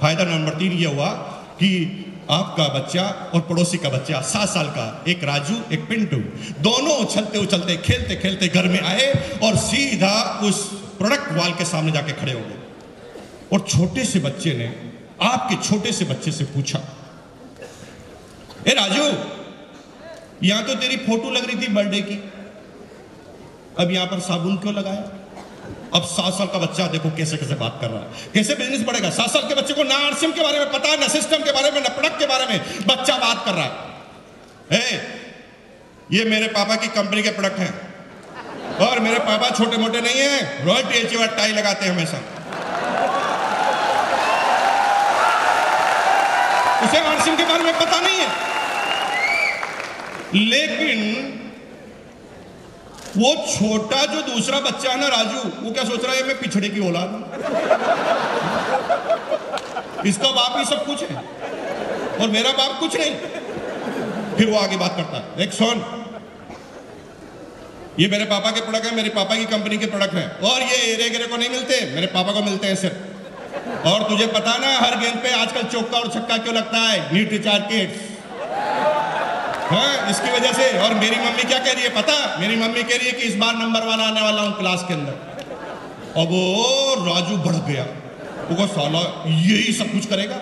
फ़ायदा 0.00 0.24
नंबर 0.24 0.52
तीन 0.52 0.72
ये 0.72 0.86
हुआ 0.86 1.08
कि 1.52 2.04
आपका 2.30 2.64
बच्चा 2.64 3.30
और 3.34 3.40
पड़ोसी 3.40 3.78
का 3.78 3.88
बच्चा, 3.88 4.20
सात 4.20 4.48
साल 4.48 4.66
का, 4.66 5.04
एक 5.08 5.24
राजू, 5.24 5.54
एक 5.72 5.88
पिंटू, 5.88 6.16
दोनों 6.60 6.96
उछलते 6.96 7.38
उछलते 7.38 7.76
खेलते 7.76 8.16
खेलते 8.16 8.48
घर 8.48 8.64
में 8.64 8.80
आए 8.80 9.38
और 9.42 9.56
सीधा 9.56 10.40
उस 10.42 10.64
प्रोडक्ट 10.72 11.32
वाल 11.32 11.52
के 11.52 11.64
सामने 11.64 11.92
जाके 11.92 12.12
खड़े 12.12 12.32
हो 12.32 12.40
गए। 12.40 12.56
और 13.52 13.66
छोटे 13.68 14.04
से 14.04 14.18
बच्चे 14.18 14.52
ने 14.52 14.89
आपके 15.22 15.56
छोटे 15.68 15.92
से 15.92 16.04
बच्चे 16.04 16.32
से 16.32 16.44
पूछा 16.52 16.80
ए 18.68 18.74
राजू 18.74 19.04
यहाँ 20.42 20.62
तो 20.64 20.74
तेरी 20.74 20.96
फ़ोटो 20.98 21.30
लग 21.30 21.44
रही 21.46 21.56
थी 21.56 21.72
बर्थडे 21.74 22.00
की 22.02 22.16
अब 23.78 23.90
यहाँ 23.90 24.06
पर 24.06 24.20
साबुन 24.20 24.56
क्यों 24.56 24.74
लगाया? 24.74 25.02
अब 25.94 26.02
सात 26.04 26.32
साल 26.34 26.46
का 26.46 26.58
बच्चा 26.58 26.86
देखो 26.88 27.10
कैसे 27.16 27.36
कैसे 27.36 27.54
बात 27.54 27.78
कर 27.80 27.90
रहा 27.90 28.00
है। 28.00 28.32
कैसे 28.34 28.54
बिज़नेस 28.54 28.82
बढ़ेगा? 28.86 29.10
सात 29.10 29.30
साल 29.30 29.42
के 29.48 29.54
बच्चे 29.54 29.74
को 29.74 29.82
ना 29.84 29.94
आरसीएम 30.06 30.32
के 30.32 30.42
बारे 30.42 30.58
में 30.58 30.72
पता 30.72 30.88
है 30.88 31.00
ना 31.00 31.08
सिस्टम 31.08 31.44
के 31.44 31.52
बारे 31.52 31.70
में 31.70 31.80
ना 31.80 31.88
प्रोडक्ट 31.90 32.18
के 32.18 32.26
बारे 32.26 32.46
में 32.46 32.86
बच्चा 32.86 33.16
बात 33.18 33.44
कर 33.44 33.54
रहा 33.54 33.64
है। 33.64 34.80
ए, 34.80 35.00
ये 36.12 36.24
मेरे 36.24 36.46
पापा 36.48 36.76
की 36.76 36.88
कंपनी 36.96 37.22
के 37.22 37.30
प्रोडक्ट 37.30 37.58
हैं। 37.58 37.72
और 38.86 39.00
मेरे 39.00 39.18
पापा 39.20 39.50
छोटे 39.50 39.76
मोटे 39.76 40.00
नहीं 40.00 40.20
है 40.20 40.64
रॉयल 40.66 40.92
एच 40.96 41.14
टाई 41.36 41.52
लगाते 41.52 41.86
हैं 41.86 41.92
हमेशा। 41.92 42.20
उसे 46.90 47.00
मानसिंह 47.00 47.36
के 47.36 47.44
बारे 47.44 47.64
में 47.64 47.74
पता 47.78 47.98
नहीं 48.00 48.20
है। 48.20 48.28
लेकिन 50.44 51.02
वो 53.16 53.30
छोटा 53.46 54.00
जो 54.06 54.22
दूसरा 54.24 54.58
बच्चा 54.60 54.90
है 54.90 54.96
ना 55.00 55.08
राजू, 55.08 55.42
वो 55.60 55.70
क्या 55.72 55.84
सोच 55.84 56.04
रहा 56.04 56.14
है 56.14 56.22
मैं 56.26 56.38
पिछड़े 56.38 56.68
की 56.68 56.80
औलाद 56.88 57.10
इसका 60.06 60.30
बाप 60.30 60.56
ही 60.58 60.64
सब 60.64 60.84
कुछ 60.86 61.02
है 61.02 61.16
और 62.20 62.28
मेरा 62.30 62.52
बाप 62.52 62.78
कुछ 62.80 62.96
नहीं। 62.96 63.14
फिर 64.36 64.50
वो 64.50 64.58
आगे 64.58 64.76
बात 64.76 64.94
करता 64.96 65.16
है 65.16 65.24
एक 65.44 65.52
सोन। 65.52 65.82
ये 67.98 68.08
मेरे 68.08 68.24
पापा 68.24 68.50
के 68.50 68.60
प्रोडक्ट 68.60 68.84
है, 68.86 68.94
मेरे 68.96 69.08
पापा 69.10 69.36
की 69.36 69.44
कंपनी 69.46 69.78
के 69.78 69.86
प्रोडक्ट 69.86 70.14
है 70.14 70.26
और 70.50 70.62
ये 70.62 70.76
एरे 70.92 71.08
गेरे 71.10 71.26
को 71.26 71.36
नहीं 71.36 71.50
मिलते, 71.50 71.80
मेरे 71.94 72.06
पापा 72.08 72.32
को 72.32 72.42
मिलते 72.42 72.66
हैं 72.66 72.76
सिर्फ़। 72.76 73.09
और 73.86 74.02
तुझे 74.08 74.26
पता 74.26 74.56
ना, 74.58 74.78
हर 74.78 74.98
गेंद 74.98 75.14
पे 75.14 75.32
आजकल 75.32 75.62
चौका 75.62 75.98
और 75.98 76.08
छक्का 76.08 76.36
क्यों 76.36 76.54
लगता 76.54 76.78
है? 76.78 77.14
नीट 77.14 77.32
रिचार्ज 77.32 77.62
किट्स 77.62 78.08
हाँ 79.70 80.10
इसकी 80.10 80.30
वजह 80.30 80.52
से। 80.52 80.78
और 80.78 80.94
मेरी 80.94 81.16
मम्मी 81.16 81.42
क्या 81.42 81.58
कह 81.58 81.72
रही 81.72 81.82
है, 81.82 81.88
पता? 81.88 82.40
मेरी 82.40 82.56
मम्मी 82.56 82.82
कह 82.82 82.96
रही 82.96 83.06
है 83.06 83.12
कि 83.12 83.22
इस 83.22 83.36
बार 83.36 83.54
नंबर 83.54 83.80
वन 83.80 84.00
आने 84.00 84.20
वाला 84.20 84.42
हूँ 84.42 84.58
क्लास 84.58 84.84
के 84.88 84.94
अंदर। 84.94 85.12
अब 86.16 86.28
वो 86.28 87.14
राजू 87.14 87.36
बढ़ 87.36 87.72
गया। 87.72 87.84
वो 88.50 88.56
तो 88.56 88.66
साला, 88.66 89.24
यही 89.26 89.72
सब 89.72 89.92
कुछ 89.92 90.06
करेगा? 90.06 90.34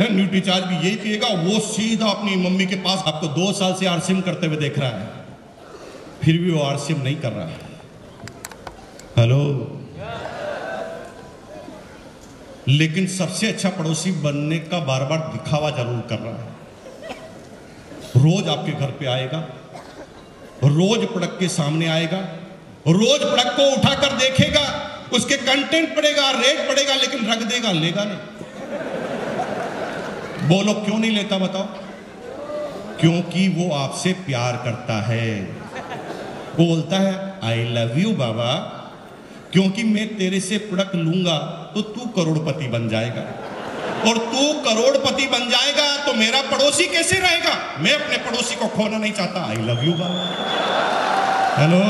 हाँ, 0.00 0.08
न्यूट 0.10 0.44
चार्ज 0.44 0.64
भी 0.64 0.76
यही 0.76 0.96
पिएगा? 0.96 1.28
वो 1.28 1.58
सीधा 1.60 2.06
अपनी 2.06 2.36
मम्मी 2.36 2.66
के 2.66 2.76
पास 2.76 3.02
आपको 3.06 3.26
दो 3.26 3.52
साल 3.52 3.74
से 3.74 3.86
आरसीएम 3.86 4.20
करते 4.20 4.46
हुए 4.46 4.56
देख 4.56 4.78
रहा 4.78 4.90
है। 4.90 5.06
फिर 6.24 6.38
भी 6.38 6.50
वो 6.50 6.62
आरसीएम 6.62 7.02
नहीं 7.02 7.16
कर 7.16 7.32
रहा 7.32 7.46
है। 7.46 7.58
हेलो 9.18 9.38
लेकिन 12.68 13.06
सबसे 13.06 13.46
अच्छा 13.46 13.68
पड़ोसी 13.68 14.12
बनने 14.12 14.58
का 14.58 14.78
बार 14.78 15.04
बार 15.04 15.18
दिखावा 15.18 15.70
ज़रूर 15.70 16.00
कर 16.10 16.18
रहा 16.18 16.32
है। 16.34 16.56
रोज 18.16 18.48
आपके 18.48 18.72
घर 18.72 18.90
पे 18.90 19.06
आएगा, 19.06 19.38
रोज 20.64 21.04
पड़क 21.04 21.36
के 21.40 21.48
सामने 21.48 21.86
आएगा, 21.86 22.18
रोज 22.88 23.20
पड़क 23.20 23.46
को 23.56 23.64
उठाकर 23.76 24.12
देखेगा, 24.16 24.64
उसके 25.12 25.36
कंटेंट 25.36 25.96
पड़ेगा 25.96 26.30
रेट 26.30 26.68
पड़ेगा, 26.68 26.94
लेकिन 26.94 27.30
रख 27.32 27.42
देगा, 27.42 27.72
लेगा 27.72 28.04
नहीं। 28.04 28.18
बोलो 30.48 30.72
क्यों 30.72 30.98
नहीं 30.98 31.10
लेता 31.10 31.38
बताओ? 31.38 31.66
क्योंकि 33.00 33.48
वो 33.48 33.70
आपसे 33.74 34.12
प्यार 34.12 34.56
करता 34.56 35.00
है। 35.02 35.42
वो 36.58 36.64
बोलता 36.66 36.98
है 36.98 37.12
आई 37.44 37.64
लव 37.64 37.98
यू 37.98 38.10
बाबा। 38.14 38.77
क्योंकि 39.52 39.82
मैं 39.84 40.06
तेरे 40.16 40.40
से 40.40 40.58
प्रोडक्ट 40.60 40.94
लूँगा 40.96 41.36
तो 41.74 41.82
तू 41.84 42.06
करोड़पति 42.16 42.66
बन 42.68 42.88
जाएगा। 42.88 43.22
और 44.08 44.18
तू 44.32 44.42
करोड़पति 44.64 45.26
बन 45.28 45.48
जाएगा 45.50 45.86
तो 46.06 46.12
मेरा 46.14 46.40
पड़ोसी 46.50 46.86
कैसे 46.88 47.18
रहेगा? 47.20 47.54
मैं 47.80 47.92
अपने 47.94 48.16
पड़ोसी 48.26 48.56
को 48.56 48.66
खोना 48.76 48.98
नहीं 48.98 49.12
चाहता। 49.12 49.40
आई 49.48 49.56
लव 49.68 49.84
यू 49.84 49.92
हेलो 51.58 51.80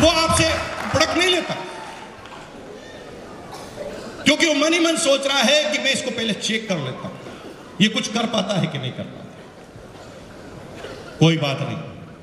वो 0.00 0.08
आपसे 0.08 0.48
प्रोडक्ट 0.90 1.16
नहीं 1.18 1.30
लेता। 1.30 1.54
क्योंकि 4.24 4.46
वो 4.46 4.54
मन 4.54 4.72
ही 4.72 4.80
मन 4.80 4.96
सोच 5.02 5.26
रहा 5.26 5.38
है 5.40 5.62
कि 5.72 5.78
मैं 5.78 5.92
इसको 5.92 6.10
पहले 6.10 6.32
चेक 6.48 6.68
कर 6.68 6.78
लेता 6.78 7.08
हूँ। 7.08 7.14
ये 7.80 7.88
कुछ 7.88 8.12
कर 8.12 8.26
पाता 8.26 8.54
है 8.60 8.66
कि 8.66 8.78
नहीं 8.78 8.92
कर 8.92 9.02
पाता? 9.02 9.26
कोई 11.18 11.36
बात 11.36 11.58
नहीं। 11.60 11.78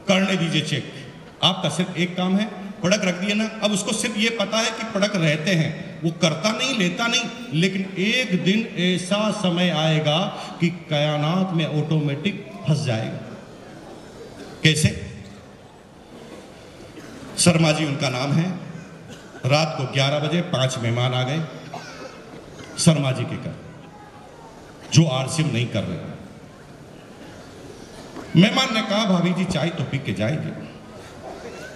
करने 0.07 0.37
दीजिए 0.37 0.61
चेक 0.61 0.93
आपका 1.43 1.69
सिर्फ़ 1.69 1.97
एक 1.97 2.17
काम 2.17 2.37
है, 2.37 2.45
पड़क 2.83 3.01
रख 3.03 3.13
दिया 3.13 3.35
ना। 3.35 3.59
अब 3.63 3.71
उसको 3.71 3.93
सिर्फ़ 3.93 4.17
ये 4.17 4.29
पता 4.29 4.57
है 4.57 4.71
कि 4.71 4.83
पड़क 4.83 5.15
रहते 5.15 5.51
हैं। 5.51 6.01
वो 6.03 6.11
करता 6.11 6.51
नहीं, 6.51 6.77
लेता 6.77 7.07
नहीं। 7.07 7.21
लेकिन 7.53 7.93
एक 7.97 8.43
दिन 8.43 8.59
ऐसा 8.77 9.31
समय 9.31 9.69
आएगा 9.69 10.19
कि 10.59 10.69
कयानात 10.89 11.53
में 11.53 11.65
ऑटोमेटिक 11.65 12.51
फंस 12.67 12.83
जाएगा। 12.83 13.37
कैसे? 14.63 15.13
शर्मा 17.39 17.71
जी, 17.71 17.85
उनका 17.85 18.09
नाम 18.09 18.31
है। 18.31 18.51
रात 19.45 19.75
को 19.77 19.83
11 19.83 20.19
बजे 20.19 20.41
पाँच 20.41 20.77
मेहमान 20.77 21.13
आ 21.13 21.23
गए। 21.23 21.45
शर्मा 22.79 23.11
जी 23.11 23.23
के 23.23 23.35
घर। 23.35 23.62
जो 24.93 25.05
आरसीएम 25.05 25.51
नहीं 25.51 25.67
कर 25.67 25.83
रहे। 25.83 26.13
मेहमान 28.41 28.73
ने 28.73 28.81
कहा, 28.81 29.05
भाभी 29.05 29.33
जी, 29.33 29.45
चाय 29.45 29.69
तो 29.69 29.83
पी 29.83 29.99
के 29.99 30.13
जाएँगे। 30.13 30.51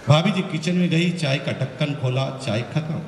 भाभी 0.07 0.31
जी, 0.31 0.41
किचन 0.41 0.75
में 0.75 0.89
गई, 0.89 1.09
चाय 1.09 1.37
का 1.37 1.51
ढक्कन 1.51 1.95
खोला, 2.01 2.41
चाय 2.45 2.61
खत्म। 2.61 3.01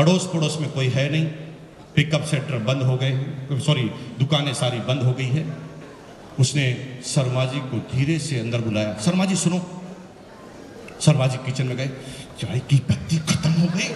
अड़ोस 0.00 0.26
पड़ोस 0.26 0.58
में 0.60 0.70
कोई 0.70 0.88
है 0.88 1.10
नहीं। 1.10 1.26
पिकअप 1.96 2.24
सेंटर 2.24 2.58
बंद 2.58 2.82
हो 2.82 2.96
गए 2.96 3.26
सॉरी, 3.52 3.82
दुकानें 4.18 4.54
सारी 4.54 4.78
बंद 4.78 5.02
हो 5.02 5.12
गई 5.12 5.26
है। 5.26 5.56
उसने 6.40 6.98
शर्मा 7.04 7.44
जी 7.44 7.58
को 7.60 7.78
धीरे 7.94 8.18
से 8.18 8.40
अंदर 8.40 8.58
बुलाया। 8.60 8.96
शर्मा 9.04 9.24
जी, 9.24 9.36
सुनो। 9.36 9.82
शर्मा 11.00 11.26
जी 11.26 11.36
किचन 11.36 11.66
में 11.66 11.76
गए। 11.76 11.88
चाय 12.40 12.58
की 12.58 12.78
पत्ती 12.78 13.18
खत्म 13.18 13.50
हो 13.50 13.66
गई। 13.66 13.94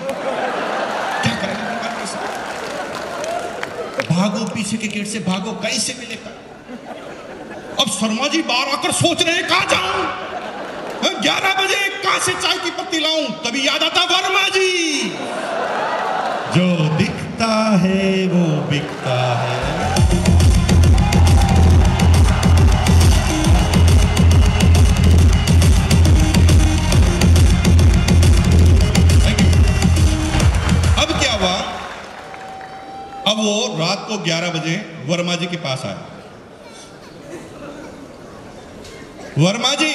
भागो, 4.18 4.44
पीछे 4.44 4.76
के 4.76 4.88
गेट 4.88 5.06
से 5.06 5.18
भागो 5.18 5.52
कैसे 5.52 5.94
मिलेगा 5.98 6.30
अब 7.82 7.90
शर्मा 7.90 8.28
जी 8.28 8.42
बाहर 8.42 8.68
आकर 8.68 8.92
सोच 8.92 9.22
रहे 9.22 9.42
कहा 9.42 9.64
जाऊँ? 9.64 11.20
ग्यारह 11.22 11.54
बजे 11.62 11.76
कहाँ 12.02 12.18
से 12.18 12.32
चाय 12.32 12.58
की 12.58 12.70
पत्ती 12.70 12.98
लाऊं, 12.98 13.28
तभी 13.44 13.66
याद 13.66 13.82
आता 13.82 14.04
वर्मा 14.04 14.48
जी। 14.48 15.10
जो 16.56 16.96
दिखता 16.96 17.52
है, 17.78 18.26
वो 18.26 18.44
बिकता 18.62 19.18
है। 19.38 19.77
11 33.38 34.50
बजे 34.50 34.76
वर्मा 35.06 35.34
जी 35.34 35.46
के 35.46 35.56
पास 35.56 35.82
आए। 35.84 35.96
वर्मा 39.38 39.72
जी, 39.74 39.92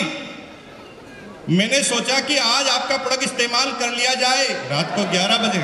मैंने 1.49 1.79
सोचा 1.83 2.19
कि 2.19 2.37
आज 2.39 2.67
आपका 2.69 2.97
प्रोडक्ट 2.97 3.23
इस्तेमाल 3.23 3.71
कर 3.79 3.89
लिया 3.91 4.13
जाए। 4.15 4.45
रात 4.69 4.95
को 4.95 5.03
11 5.13 5.37
बजे। 5.37 5.61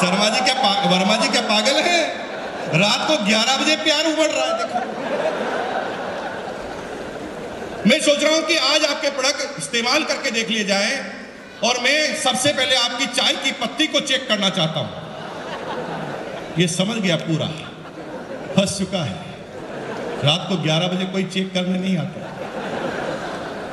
शर्मा 0.00 0.28
जी 0.28 0.40
क्या 0.40 0.54
वर्मा 0.86 1.16
जी 1.16 1.28
क्या 1.28 1.42
पागल 1.42 1.76
है? 1.82 2.00
रात 2.74 3.06
को 3.08 3.16
11 3.24 3.56
बजे 3.56 3.76
प्यार 3.76 4.06
उबड़ 4.06 4.30
रहा 4.30 4.46
है, 4.46 4.52
देखो। 4.58 4.78
मैं 7.88 8.00
सोच 8.00 8.22
रहा 8.22 8.34
हूँ 8.34 8.42
कि 8.42 8.56
आज 8.56 8.84
आपके 8.84 9.10
प्रोडक्ट 9.10 9.58
इस्तेमाल 9.58 10.04
करके 10.04 10.30
देख 10.30 10.48
लिए 10.50 10.64
जाए 10.64 10.92
और 11.64 11.78
मैं 11.80 11.98
सबसे 12.22 12.52
पहले 12.52 12.76
आपकी 12.76 13.06
चाय 13.06 13.32
की 13.44 13.52
पत्ती 13.52 13.86
को 13.86 14.00
चेक 14.02 14.28
करना 14.28 14.48
चाहता 14.50 14.80
हूँ। 14.80 15.05
ये 16.58 16.66
समझ 16.68 16.96
गया 16.96 17.16
पूरा। 17.18 17.46
फंस 18.56 18.78
चुका 18.78 19.02
है। 19.04 19.16
रात 20.24 20.46
को 20.48 20.56
11 20.64 20.86
बजे 20.88 21.06
कोई 21.06 21.24
चेक 21.32 21.52
करने 21.54 21.78
नहीं 21.78 21.96
आता। 21.98 22.20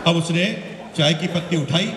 अब 0.10 0.16
उसने 0.16 0.46
चाय 0.98 1.14
की 1.14 1.28
पत्ती 1.36 1.58
उठाई। 1.58 1.88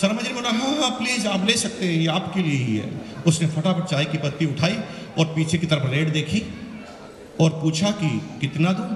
शर्मा 0.00 0.22
जी 0.22 0.28
ने 0.28 0.34
बोला 0.34 0.50
हाँ 0.50 0.72
हाँ 0.76 0.90
प्लीज़ 0.98 1.26
आप 1.28 1.46
ले 1.46 1.56
सकते 1.56 1.86
हैं 1.86 1.92
ये 1.92 2.06
आपके 2.08 2.42
लिए 2.42 2.58
ही 2.58 2.76
है। 2.76 2.90
उसने 3.26 3.46
फटाफट 3.48 3.84
चाय 3.90 4.04
की 4.04 4.18
पत्ती 4.18 4.46
उठाई 4.46 4.76
और 5.18 5.24
पीछे 5.36 5.58
की 5.58 5.66
तरफ़ 5.66 5.86
रेट 5.92 6.12
देखी 6.12 6.42
और 7.40 7.50
पूछा 7.62 7.90
कि 8.00 8.10
कितना 8.40 8.72
दूँ? 8.72 8.90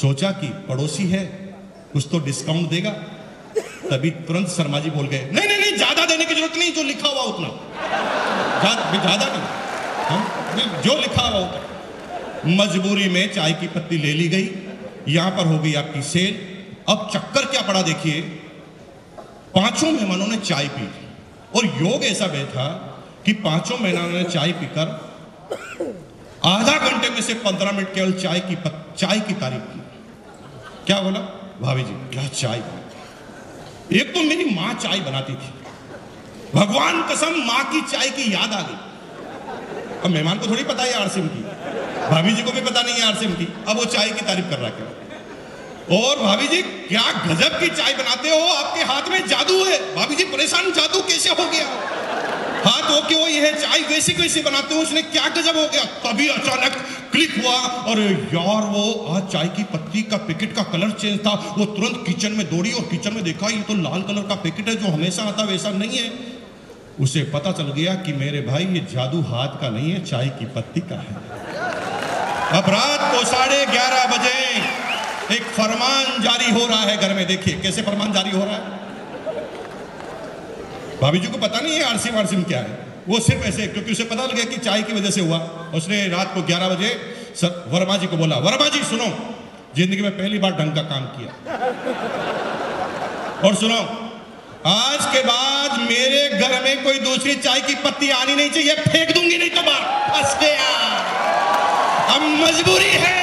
सोचा 0.00 0.30
कि 0.32 0.48
पड़ोसी 0.68 1.06
है 1.08 1.24
कुछ 1.92 2.06
तो 2.12 2.18
डिस्काउंट 2.26 2.68
देगा। 2.70 2.90
तभी 3.90 4.10
तुरंत 4.28 4.48
शर्मा 4.48 4.78
जी 4.80 4.90
बोल 4.90 5.06
गए 5.06 5.22
नहीं 5.32 5.46
नहीं 5.48 5.58
नहीं 5.58 5.76
ज़्यादा 5.76 6.04
देने 6.06 6.24
की 6.24 6.34
ज़रूरत 6.34 6.56
नहीं 6.56 6.72
जो 6.72 6.82
लिखा 6.82 7.08
हुआ 7.08 7.22
उतना। 7.32 7.48
ज़्यादा? 9.00 9.26
नहीं, 9.26 9.59
जो 10.82 10.96
लिखा 11.00 11.22
हुआ 11.22 11.40
उतना 11.40 12.54
मजबूरी 12.56 13.08
में 13.08 13.32
चाय 13.34 13.52
की 13.52 13.66
पत्ती 13.68 13.98
ले 13.98 14.12
ली 14.12 14.28
गई, 14.28 14.48
यहाँ 15.08 15.30
पर 15.30 15.46
हो 15.46 15.58
गई 15.58 15.74
आपकी 15.74 16.02
सेल। 16.02 16.32
अब 16.88 17.08
चक्कर 17.14 17.44
क्या 17.46 17.62
पड़ा 17.62 17.82
देखिए, 17.82 18.20
पाँचों 19.54 19.90
मेहमानों 19.92 20.26
ने 20.26 20.36
चाय 20.38 20.68
पी 20.68 20.88
और 21.56 21.66
योग 21.82 22.04
ऐसा 22.04 22.26
बैठा 22.26 22.66
कि 23.26 23.32
पाँचों 23.44 23.78
मेहमानों 23.78 24.10
ने 24.10 24.24
चाय 24.24 24.52
पीकर 24.52 24.98
आधा 26.44 26.76
घंटे 26.78 27.10
में 27.10 27.20
से 27.22 27.34
पंद्रह 27.40 27.72
मिनट 27.72 27.94
केवल 27.94 28.12
चाय 28.12 28.40
की 28.40 28.56
चाय 28.98 29.20
की 29.20 29.34
तारीफ़ 29.34 29.62
की। 29.62 29.80
क्या 30.86 31.00
बोला? 31.00 31.20
भाभी 31.60 31.82
जी, 31.82 31.94
क्या 32.12 32.28
चाय? 32.34 32.62
एक 33.92 34.14
तो 34.14 34.22
मेरी 34.22 34.44
माँ 34.54 34.74
चाय 34.74 35.00
बनाती 35.00 35.34
थी। 35.34 35.50
भगवान 36.54 37.02
कसम 37.02 37.42
माँ 37.46 37.64
की 37.72 37.80
चाय 37.82 38.08
की 38.10 38.32
याद 38.34 38.52
आ 38.52 38.60
गई। 38.60 38.89
अब 40.04 40.10
मेहमान 40.10 40.38
को 40.38 40.46
थोड़ी 40.46 40.64
पता 40.64 40.82
है 40.82 40.92
आरसिम 40.92 41.26
की। 41.28 41.42
भाभी 42.10 42.32
जी 42.32 42.42
को 42.42 42.52
भी 42.52 42.60
पता 42.60 42.82
नहीं 42.82 42.94
है 42.94 43.02
आरसिम 43.02 43.32
की। 43.32 43.48
अब 43.68 43.76
वो 43.76 43.84
चाय 43.84 44.10
की 44.10 44.20
तारीफ़ 44.20 44.50
कर 44.50 44.58
रहा 44.58 44.66
है 44.66 44.98
और 46.00 46.18
भाभी 46.18 46.48
जी, 46.48 46.62
क्या 46.62 47.02
गजब 47.26 47.60
की 47.60 47.68
चाय 47.68 47.92
बनाते 47.94 48.30
हो? 48.30 48.38
आपके 48.48 48.80
हाथ 48.80 49.08
में 49.08 49.26
जादू 49.26 49.64
है। 49.64 49.96
भाभी 49.96 50.14
जी, 50.14 50.24
परेशान 50.24 50.70
जादू 50.72 51.00
कैसे 51.00 51.30
हो 51.30 51.50
गया? 51.50 51.66
हाथ 52.66 52.90
हो 52.90 53.08
के 53.08 53.14
वो 53.14 53.26
ये 53.26 53.52
चाय 53.52 53.80
वैसे 53.80 54.12
कैसे 54.12 54.42
बनाते 54.42 54.74
हो, 54.74 54.80
उसने 54.80 55.02
क्या 55.02 55.28
गजब 55.28 55.56
हो 55.56 55.66
गया? 55.66 55.84
तभी 55.84 56.28
अचानक 56.28 56.72
क्लिक 57.12 57.44
हुआ, 57.44 57.54
और 57.60 58.00
यार 58.34 58.62
वो, 58.62 59.06
आज 59.10 59.32
चाय 59.32 59.48
की 59.48 59.62
पत्ती 59.62 60.02
का 60.02 60.16
पैकेट 60.16 60.54
का 60.54 60.62
कलर 60.62 60.90
चेंज 60.90 61.20
था। 61.20 61.54
वो 61.58 61.64
तुरंत 61.64 62.04
किचन 62.06 62.32
में 62.32 62.50
दौड़ी 62.50 62.72
और 62.72 62.82
किचन 62.82 63.14
में 63.14 63.24
देखा, 63.24 63.48
ये 63.48 63.62
तो 63.62 63.74
लाल 63.74 64.02
कलर 64.02 64.22
का 64.22 64.34
पैकेट 64.34 64.68
है, 64.68 64.76
जो 64.76 64.88
हमेशा 64.88 65.22
आता 65.22 65.42
वैसा 65.42 65.70
नहीं 65.70 65.98
है। 65.98 66.39
उसे 67.00 67.22
पता 67.22 67.52
चल 67.52 67.72
गया 67.72 67.94
कि 67.94 68.12
मेरे 68.12 68.40
भाई, 68.40 68.64
ये 68.64 68.80
जादू 68.80 69.20
हाथ 69.20 69.60
का 69.60 69.68
नहीं 69.68 69.92
है, 69.92 70.04
चाय 70.04 70.28
की 70.28 70.44
पत्ती 70.46 70.80
का 70.80 70.96
है। 70.96 71.14
अब 72.52 72.68
रात 72.68 73.14
को 73.14 73.24
साढ़े 73.24 73.66
ग्यारह 73.66 74.04
बजे 74.16 74.38
एक 75.36 75.42
फरमान 75.42 76.22
जारी 76.22 76.50
हो 76.50 76.66
रहा 76.66 76.80
है 76.80 76.96
घर 76.96 77.14
में। 77.14 77.26
देखिए, 77.26 77.54
कैसे 77.54 77.82
फरमान 77.82 78.12
जारी 78.12 78.30
हो 78.30 78.44
रहा 78.44 78.54
है? 78.54 78.60
भाभी 81.02 81.20
जी 81.20 81.28
को 81.28 81.38
पता 81.38 81.60
नहीं 81.60 81.74
है 81.74 81.82
आरसीम 81.82 82.16
आरसीम 82.18 82.42
क्या 82.42 82.58
है। 82.58 82.78
वो 83.08 83.20
सिर्फ़ 83.20 83.44
ऐसे, 83.44 83.66
क्योंकि 83.66 83.92
उसे 83.92 84.04
पता 84.04 84.22
लग 84.24 84.34
गया 84.34 84.44
कि 84.44 84.56
चाय 84.56 84.82
की 84.82 84.92
वजह 84.92 85.10
से 85.10 85.20
हुआ। 85.20 85.38
उसने 85.74 86.08
रात 86.08 86.34
को 86.34 86.42
11 86.42 86.68
बजे 86.68 87.16
सर, 87.36 87.64
वर्मा 87.68 87.96
जी 87.96 88.06
को 88.06 88.16
बोला, 88.16 88.36
वर्मा 88.36 88.68
जी, 88.68 88.82
सुनो, 88.82 89.06
ज़िंदगी 89.76 90.02
में 90.02 90.10
पहली 90.18 90.38
बार 90.38 90.52
ढंग 90.52 90.74
का 90.74 90.82
काम 90.82 91.04
किया। 91.04 91.32
और 93.44 93.54
सुनो 93.54 94.09
आज 94.66 95.04
के 95.12 95.20
बाद 95.24 95.78
मेरे 95.80 96.38
घर 96.38 96.50
में 96.64 96.82
कोई 96.84 96.98
दूसरी 96.98 97.34
चाय 97.34 97.60
की 97.60 97.74
पत्ती 97.74 98.08
आनी 98.10 98.34
नहीं 98.34 98.50
चाहिए, 98.50 98.74
फेंक 98.74 99.12
दूँगी 99.14 99.38
नहीं 99.38 99.50
तो 99.50 99.62
बार 99.62 99.80
फंस 100.10 100.36
गया। 100.40 100.66
अब 102.14 102.22
मजबूरी 102.42 102.90
है। 102.94 103.14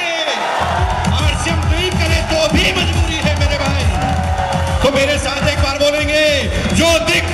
आरसीएम 1.14 1.60
नहीं 1.64 1.90
करें 1.90 2.22
तो 2.30 2.40
भी 2.54 2.64
मजबूरी 2.72 3.20
है 3.26 3.38
मेरे 3.40 3.58
भाई। 3.58 4.82
तो 4.82 4.94
मेरे 4.96 5.18
साथ 5.18 5.48
एक 5.48 5.62
बार 5.62 5.78
बोलेंगे, 5.78 6.26
जो 6.74 6.90
दिल 7.06 7.30